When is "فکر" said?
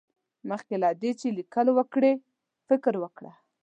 2.67-2.93